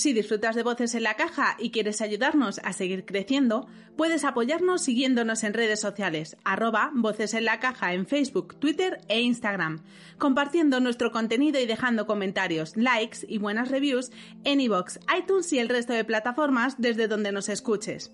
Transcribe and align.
Si 0.00 0.14
disfrutas 0.14 0.56
de 0.56 0.62
Voces 0.62 0.94
en 0.94 1.02
la 1.02 1.12
Caja 1.12 1.56
y 1.58 1.72
quieres 1.72 2.00
ayudarnos 2.00 2.58
a 2.64 2.72
seguir 2.72 3.04
creciendo, 3.04 3.66
puedes 3.98 4.24
apoyarnos 4.24 4.80
siguiéndonos 4.80 5.44
en 5.44 5.52
redes 5.52 5.78
sociales, 5.78 6.38
arroba 6.42 6.90
Voces 6.94 7.34
en 7.34 7.44
la 7.44 7.60
Caja 7.60 7.92
en 7.92 8.06
Facebook, 8.06 8.58
Twitter 8.58 9.02
e 9.08 9.20
Instagram, 9.20 9.82
compartiendo 10.16 10.80
nuestro 10.80 11.12
contenido 11.12 11.60
y 11.60 11.66
dejando 11.66 12.06
comentarios, 12.06 12.78
likes 12.78 13.26
y 13.28 13.36
buenas 13.36 13.70
reviews 13.70 14.10
en 14.44 14.62
iVoox, 14.62 15.00
iTunes 15.18 15.52
y 15.52 15.58
el 15.58 15.68
resto 15.68 15.92
de 15.92 16.04
plataformas 16.04 16.76
desde 16.78 17.06
donde 17.06 17.30
nos 17.30 17.50
escuches. 17.50 18.10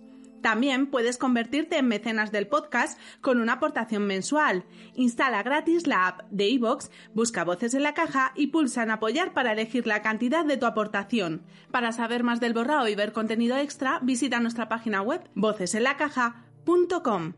También 0.47 0.87
puedes 0.87 1.19
convertirte 1.19 1.77
en 1.77 1.89
mecenas 1.89 2.31
del 2.31 2.47
podcast 2.47 3.01
con 3.21 3.41
una 3.41 3.55
aportación 3.55 4.07
mensual. 4.07 4.65
Instala 4.95 5.43
gratis 5.43 5.89
la 5.89 6.07
app 6.07 6.23
de 6.31 6.49
iVoox, 6.51 6.89
busca 7.15 7.43
voces 7.43 7.75
en 7.75 7.83
la 7.83 7.95
caja 7.95 8.31
y 8.37 8.47
pulsa 8.47 8.85
en 8.85 8.93
apoyar 8.93 9.35
para 9.35 9.51
elegir 9.51 9.89
la 9.89 10.03
cantidad 10.03 10.45
de 10.45 10.57
tu 10.57 10.67
aportación. 10.67 11.43
Para 11.73 11.91
saber 11.91 12.23
más 12.23 12.39
del 12.39 12.55
borrado 12.55 12.87
y 12.87 12.95
ver 12.95 13.13
contenido 13.13 13.57
extra, 13.57 13.99
visita 14.05 14.39
nuestra 14.39 14.69
página 14.69 15.03
web 15.03 15.29
vocesenlacaja.com. 15.35 17.33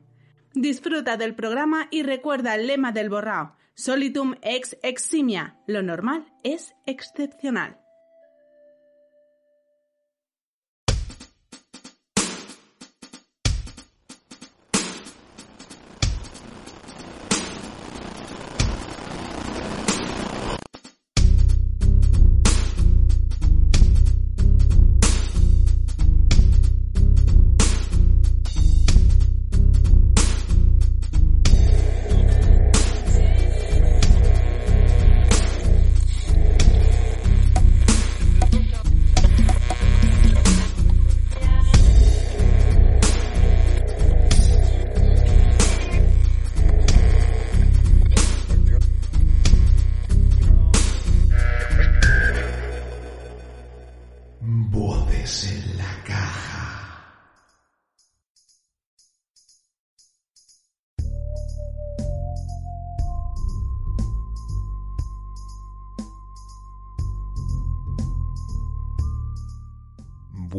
Disfruta 0.52 1.16
del 1.16 1.34
programa 1.34 1.88
y 1.90 2.02
recuerda 2.02 2.56
el 2.56 2.66
lema 2.66 2.92
del 2.92 3.08
borrado. 3.08 3.56
Solitum 3.72 4.34
ex 4.42 4.76
eximia. 4.82 5.56
Lo 5.66 5.82
normal 5.82 6.26
es 6.42 6.74
excepcional. 6.84 7.78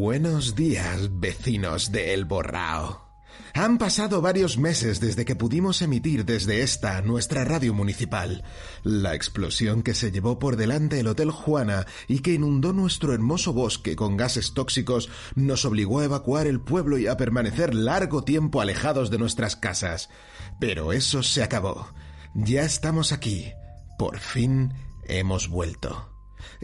Buenos 0.02 0.56
días, 0.56 1.20
vecinos 1.20 1.92
de 1.92 2.14
El 2.14 2.24
Borrao. 2.24 3.06
Han 3.54 3.78
pasado 3.78 4.22
varios 4.22 4.58
meses 4.58 5.02
desde 5.02 5.26
que 5.26 5.36
pudimos 5.36 5.82
emitir 5.82 6.24
desde 6.24 6.62
esta, 6.62 7.02
nuestra 7.02 7.44
radio 7.44 7.74
municipal. 7.74 8.46
La 8.84 9.14
explosión 9.14 9.84
que 9.84 9.94
se 9.94 10.10
llevó 10.10 10.40
por 10.40 10.56
delante 10.56 11.02
el 11.02 11.08
Hotel 11.08 11.32
Juana 11.32 11.86
y 12.08 12.20
que 12.20 12.32
inundó 12.32 12.72
nuestro 12.72 13.14
hermoso 13.14 13.52
bosque 13.52 13.98
con 13.98 14.16
gases 14.16 14.54
tóxicos 14.54 15.10
nos 15.36 15.66
obligó 15.66 16.00
a 16.00 16.06
evacuar 16.06 16.48
el 16.48 16.62
pueblo 16.62 16.98
y 16.98 17.08
a 17.08 17.18
permanecer 17.18 17.76
largo 17.76 18.24
tiempo 18.24 18.62
alejados 18.62 19.12
de 19.12 19.18
nuestras 19.18 19.58
casas. 19.58 20.10
Pero 20.62 20.94
eso 20.94 21.24
se 21.24 21.44
acabó. 21.44 21.90
Ya 22.34 22.62
estamos 22.62 23.12
aquí. 23.12 23.52
Por 23.98 24.18
fin 24.20 24.72
hemos 25.10 25.50
vuelto. 25.50 26.09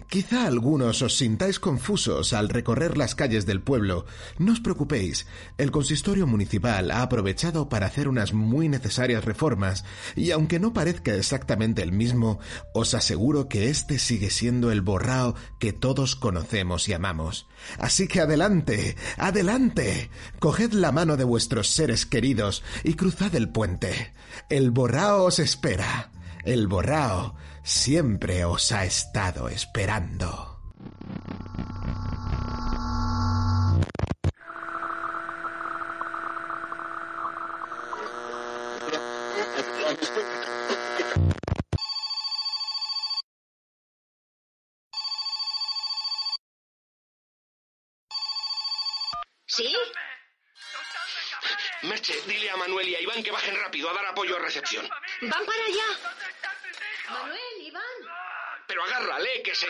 Quizá 0.09 0.45
algunos 0.45 1.01
os 1.01 1.17
sintáis 1.17 1.59
confusos 1.59 2.33
al 2.33 2.49
recorrer 2.49 2.97
las 2.97 3.15
calles 3.15 3.45
del 3.45 3.61
pueblo. 3.61 4.05
No 4.37 4.53
os 4.53 4.59
preocupéis, 4.59 5.25
el 5.57 5.71
consistorio 5.71 6.27
municipal 6.27 6.91
ha 6.91 7.01
aprovechado 7.01 7.69
para 7.69 7.87
hacer 7.87 8.07
unas 8.07 8.33
muy 8.33 8.69
necesarias 8.69 9.25
reformas, 9.25 9.85
y 10.15 10.31
aunque 10.31 10.59
no 10.59 10.73
parezca 10.73 11.13
exactamente 11.15 11.81
el 11.81 11.91
mismo, 11.91 12.39
os 12.73 12.93
aseguro 12.93 13.47
que 13.47 13.69
este 13.69 13.99
sigue 13.99 14.29
siendo 14.29 14.71
el 14.71 14.81
borrao 14.81 15.35
que 15.59 15.73
todos 15.73 16.15
conocemos 16.15 16.87
y 16.89 16.93
amamos. 16.93 17.47
Así 17.77 18.07
que 18.07 18.21
adelante, 18.21 18.95
adelante, 19.17 20.09
coged 20.39 20.73
la 20.73 20.91
mano 20.91 21.17
de 21.17 21.23
vuestros 21.23 21.69
seres 21.69 22.05
queridos 22.05 22.63
y 22.83 22.93
cruzad 22.93 23.35
el 23.35 23.49
puente. 23.49 24.13
El 24.49 24.71
borrao 24.71 25.25
os 25.25 25.39
espera. 25.39 26.11
El 26.45 26.67
borrao 26.67 27.35
siempre 27.63 28.45
os 28.45 28.71
ha 28.71 28.85
estado 28.85 29.49
esperando. 29.49 30.61
¿Sí? 49.47 49.75
Merche, 51.81 52.13
dile 52.27 52.51
a 52.51 52.57
Manuel 52.57 52.87
y 52.89 52.95
a 52.95 53.01
Iván 53.01 53.23
que 53.23 53.31
bajen 53.31 53.55
rápido 53.55 53.89
a 53.89 53.93
dar 53.93 54.05
apoyo 54.05 54.35
a 54.35 54.39
recepción. 54.39 54.87
¿Van 55.21 55.45
para 55.45 55.65
allá? 55.65 56.24
Manuel, 57.09 57.67
Iván. 57.67 57.81
Pero 58.67 58.83
agárrale, 58.83 59.29
que 59.43 59.55
se... 59.55 59.67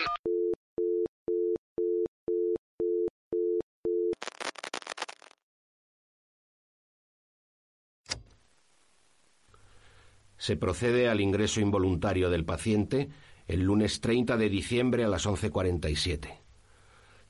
Se 10.38 10.56
procede 10.58 11.10
al 11.10 11.22
ingreso 11.22 11.60
involuntario 11.60 12.30
del 12.30 12.46
paciente 12.46 13.10
el 13.48 13.62
lunes 13.62 14.00
30 14.00 14.38
de 14.38 14.50
diciembre 14.50 15.04
a 15.04 15.08
las 15.08 15.26
11.47. 15.26 16.38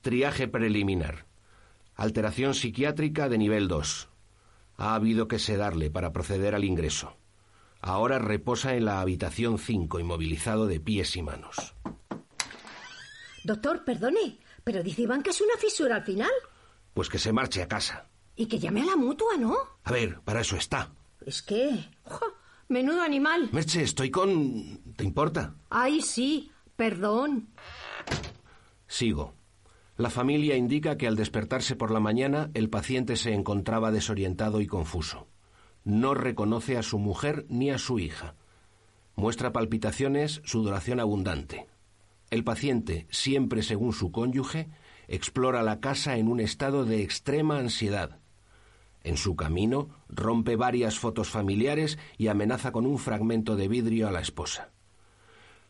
Triaje 0.01 0.47
preliminar. 0.47 1.25
Alteración 1.95 2.53
psiquiátrica 2.53 3.29
de 3.29 3.37
nivel 3.37 3.67
2. 3.67 4.09
Ha 4.77 4.95
habido 4.95 5.27
que 5.27 5.39
sedarle 5.39 5.89
para 5.89 6.11
proceder 6.11 6.55
al 6.55 6.65
ingreso. 6.65 7.17
Ahora 7.85 8.17
reposa 8.17 8.73
en 8.73 8.85
la 8.85 8.99
habitación 8.99 9.59
5, 9.59 9.99
inmovilizado 9.99 10.65
de 10.65 10.79
pies 10.79 11.15
y 11.17 11.21
manos. 11.21 11.75
Doctor, 13.43 13.85
perdone, 13.85 14.39
pero 14.63 14.81
dice 14.81 15.03
Iván 15.03 15.21
que 15.21 15.29
es 15.29 15.39
una 15.39 15.55
fisura 15.55 15.97
al 15.97 16.03
final. 16.03 16.31
Pues 16.95 17.09
que 17.09 17.19
se 17.19 17.31
marche 17.31 17.61
a 17.61 17.67
casa. 17.67 18.07
Y 18.35 18.47
que 18.47 18.57
llame 18.57 18.81
a 18.81 18.85
la 18.85 18.95
mutua, 18.95 19.37
¿no? 19.37 19.55
A 19.83 19.91
ver, 19.91 20.19
para 20.21 20.41
eso 20.41 20.55
está. 20.55 20.95
Es 21.27 21.43
que... 21.43 21.87
¡jo! 22.05 22.25
Menudo 22.69 23.03
animal. 23.03 23.49
Merche, 23.51 23.83
estoy 23.83 24.09
con... 24.09 24.79
¿Te 24.95 25.03
importa? 25.03 25.53
Ay, 25.69 26.01
sí, 26.01 26.51
perdón. 26.75 27.49
Sigo. 28.87 29.35
La 29.95 30.09
familia 30.09 30.57
indica 30.57 30.97
que 30.97 31.05
al 31.05 31.15
despertarse 31.15 31.75
por 31.75 31.91
la 31.91 31.99
mañana 31.99 32.49
el 32.55 32.67
paciente 32.71 33.15
se 33.15 33.33
encontraba 33.33 33.91
desorientado 33.91 34.59
y 34.59 34.65
confuso. 34.65 35.27
No 35.85 36.15
reconoce 36.15 36.77
a 36.77 36.83
su 36.83 36.97
mujer 36.99 37.45
ni 37.47 37.69
a 37.69 37.77
su 37.77 37.99
hija. 37.99 38.35
Muestra 39.15 39.53
palpitaciones, 39.53 40.41
sudoración 40.43 40.99
abundante. 40.99 41.67
El 42.31 42.43
paciente, 42.43 43.07
siempre 43.11 43.61
según 43.61 43.93
su 43.93 44.11
cónyuge, 44.11 44.67
explora 45.07 45.63
la 45.63 45.79
casa 45.79 46.17
en 46.17 46.27
un 46.27 46.39
estado 46.39 46.85
de 46.85 47.03
extrema 47.03 47.59
ansiedad. 47.59 48.17
En 49.03 49.17
su 49.17 49.35
camino 49.35 49.89
rompe 50.09 50.55
varias 50.55 50.97
fotos 50.97 51.29
familiares 51.29 51.99
y 52.17 52.27
amenaza 52.27 52.71
con 52.71 52.87
un 52.87 52.97
fragmento 52.97 53.55
de 53.55 53.67
vidrio 53.67 54.07
a 54.07 54.11
la 54.11 54.21
esposa. 54.21 54.71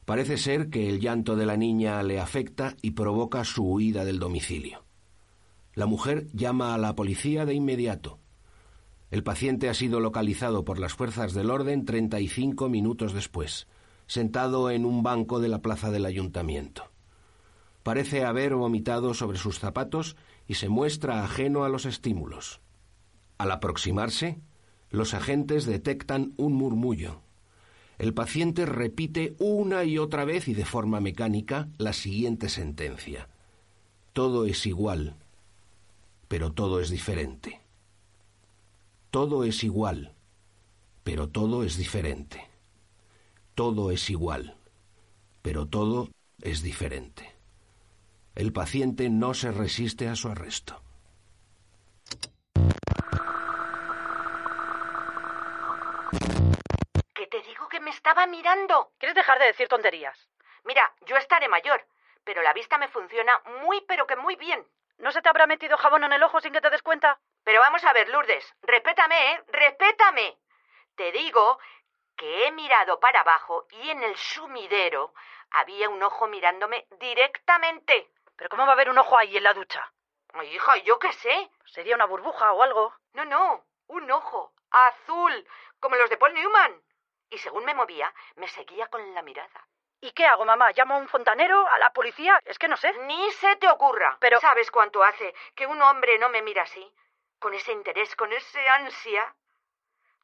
Parece 0.05 0.37
ser 0.37 0.69
que 0.69 0.87
el 0.87 1.01
llanto 1.01 1.35
de 1.35 1.45
la 1.45 1.57
niña 1.57 2.01
le 2.03 2.21
afecta 2.21 2.77
y 2.81 2.91
provoca 2.91 3.43
su 3.43 3.65
huida 3.65 4.05
del 4.05 4.19
domicilio. 4.19 4.85
La 5.73 5.87
mujer 5.87 6.27
llama 6.31 6.73
a 6.73 6.77
la 6.77 6.95
policía 6.95 7.45
de 7.45 7.53
inmediato. 7.53 8.19
El 9.15 9.23
paciente 9.23 9.69
ha 9.69 9.73
sido 9.73 10.01
localizado 10.01 10.65
por 10.65 10.77
las 10.77 10.93
fuerzas 10.93 11.33
del 11.33 11.49
orden 11.49 11.85
35 11.85 12.67
minutos 12.67 13.13
después, 13.13 13.65
sentado 14.07 14.69
en 14.69 14.83
un 14.83 15.03
banco 15.03 15.39
de 15.39 15.47
la 15.47 15.61
plaza 15.61 15.89
del 15.89 16.05
ayuntamiento. 16.05 16.91
Parece 17.81 18.25
haber 18.25 18.55
vomitado 18.55 19.13
sobre 19.13 19.37
sus 19.37 19.57
zapatos 19.57 20.17
y 20.49 20.55
se 20.55 20.67
muestra 20.67 21.23
ajeno 21.23 21.63
a 21.63 21.69
los 21.69 21.85
estímulos. 21.85 22.59
Al 23.37 23.51
aproximarse, 23.51 24.41
los 24.89 25.13
agentes 25.13 25.65
detectan 25.65 26.33
un 26.35 26.51
murmullo. 26.51 27.21
El 27.97 28.13
paciente 28.13 28.65
repite 28.65 29.37
una 29.39 29.85
y 29.85 29.97
otra 29.97 30.25
vez 30.25 30.49
y 30.49 30.53
de 30.53 30.65
forma 30.65 30.99
mecánica 30.99 31.69
la 31.77 31.93
siguiente 31.93 32.49
sentencia. 32.49 33.29
Todo 34.11 34.45
es 34.45 34.65
igual, 34.65 35.15
pero 36.27 36.51
todo 36.51 36.81
es 36.81 36.89
diferente. 36.89 37.64
Todo 39.15 39.45
es 39.45 39.63
igual, 39.63 40.13
pero 41.05 41.29
todo 41.29 41.63
es 41.63 41.77
diferente. 41.77 42.49
Todo 43.55 43.89
es 43.89 44.09
igual, 44.09 44.57
pero 45.41 45.69
todo 45.69 46.09
es 46.41 46.61
diferente. 46.61 47.33
El 48.35 48.51
paciente 48.51 49.09
no 49.09 49.33
se 49.33 49.53
resiste 49.53 50.09
a 50.09 50.15
su 50.15 50.27
arresto. 50.27 50.81
Que 57.13 57.27
te 57.27 57.41
digo 57.43 57.69
que 57.69 57.79
me 57.79 57.91
estaba 57.91 58.27
mirando. 58.27 58.91
¿Quieres 58.97 59.15
dejar 59.15 59.39
de 59.39 59.45
decir 59.45 59.69
tonterías? 59.69 60.27
Mira, 60.65 60.93
yo 61.07 61.15
estaré 61.15 61.47
mayor, 61.47 61.87
pero 62.25 62.41
la 62.41 62.51
vista 62.51 62.77
me 62.77 62.89
funciona 62.89 63.31
muy 63.63 63.79
pero 63.87 64.07
que 64.07 64.17
muy 64.17 64.35
bien. 64.35 64.67
¿No 64.97 65.13
se 65.13 65.21
te 65.21 65.29
habrá 65.29 65.47
metido 65.47 65.77
jabón 65.77 66.03
en 66.03 66.11
el 66.11 66.23
ojo 66.23 66.41
sin 66.41 66.51
que 66.51 66.59
te 66.59 66.69
des 66.69 66.81
cuenta? 66.81 67.21
Pero 67.45 67.61
vamos 67.61 67.83
a 67.85 67.93
ver, 67.93 68.09
Lourdes, 68.09 68.53
respétame, 68.63 69.31
¿eh? 69.33 69.43
Respétame. 69.47 70.37
Te 70.95 71.11
digo 71.11 71.59
que 72.17 72.47
he 72.47 72.51
mirado 72.51 72.99
para 72.99 73.21
abajo 73.21 73.67
y 73.69 73.89
en 73.91 74.01
el 74.03 74.17
sumidero 74.17 75.13
había 75.51 75.87
un 75.89 76.01
ojo 76.01 76.27
mirándome 76.27 76.87
directamente. 76.99 78.09
¿Pero 78.35 78.49
cómo 78.49 78.63
va 78.65 78.71
a 78.71 78.73
haber 78.73 78.89
un 78.89 78.97
ojo 78.97 79.17
ahí 79.17 79.37
en 79.37 79.43
la 79.43 79.53
ducha? 79.53 79.93
Ay, 80.33 80.55
hija, 80.55 80.77
yo 80.77 80.97
qué 80.99 81.13
sé. 81.13 81.51
¿Sería 81.65 81.95
una 81.95 82.05
burbuja 82.05 82.51
o 82.51 82.63
algo? 82.63 82.93
No, 83.13 83.25
no, 83.25 83.63
un 83.87 84.09
ojo 84.11 84.53
azul, 84.71 85.47
como 85.79 85.95
los 85.97 86.09
de 86.09 86.17
Paul 86.17 86.33
Newman. 86.33 86.81
Y 87.29 87.37
según 87.37 87.63
me 87.63 87.73
movía, 87.75 88.13
me 88.35 88.47
seguía 88.47 88.87
con 88.87 89.13
la 89.13 89.21
mirada. 89.21 89.67
¿Y 90.01 90.11
qué 90.11 90.25
hago, 90.25 90.45
mamá? 90.45 90.71
¿Llamo 90.71 90.95
a 90.95 90.97
un 90.97 91.07
fontanero? 91.07 91.67
¿A 91.67 91.77
la 91.79 91.93
policía? 91.93 92.39
Es 92.43 92.57
que 92.59 92.67
no 92.67 92.75
sé. 92.77 92.91
Ni 93.03 93.31
se 93.33 93.55
te 93.57 93.69
ocurra. 93.69 94.17
Pero- 94.19 94.39
¿Sabes 94.39 94.69
cuánto 94.71 95.03
hace 95.03 95.33
que 95.55 95.67
un 95.67 95.81
hombre 95.81 96.17
no 96.19 96.29
me 96.29 96.41
mira 96.41 96.63
así? 96.63 96.91
Con 97.39 97.53
ese 97.53 97.71
interés, 97.71 98.15
con 98.15 98.31
ese 98.33 98.67
ansia. 98.69 99.35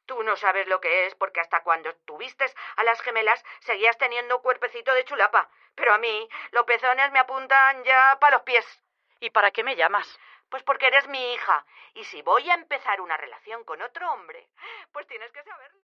Tú 0.06 0.22
no 0.22 0.36
sabes 0.36 0.66
lo 0.66 0.80
que 0.80 1.06
es, 1.06 1.14
porque 1.14 1.40
hasta 1.40 1.62
cuando 1.62 1.94
tuviste 2.04 2.44
a 2.76 2.84
las 2.84 3.00
gemelas 3.02 3.44
seguías 3.60 3.96
teniendo 3.98 4.42
cuerpecito 4.42 4.92
de 4.94 5.04
chulapa. 5.04 5.48
Pero 5.74 5.94
a 5.94 5.98
mí, 5.98 6.28
los 6.50 6.64
pezones 6.64 7.12
me 7.12 7.18
apuntan 7.18 7.84
ya 7.84 8.18
para 8.20 8.36
los 8.36 8.42
pies. 8.42 8.66
¿Y 9.20 9.30
para 9.30 9.50
qué 9.52 9.62
me 9.62 9.76
llamas? 9.76 10.18
Pues 10.50 10.62
porque 10.64 10.88
eres 10.88 11.06
mi 11.08 11.32
hija. 11.32 11.64
Y 11.94 12.04
si 12.04 12.22
voy 12.22 12.50
a 12.50 12.54
empezar 12.54 13.00
una 13.00 13.16
relación 13.16 13.64
con 13.64 13.80
otro 13.80 14.10
hombre, 14.12 14.48
pues 14.92 15.06
tienes 15.06 15.30
que 15.32 15.42
saberlo. 15.44 15.91